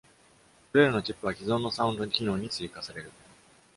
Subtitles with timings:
[0.71, 3.11] これらのチップは既存のサウンド機能に追加される。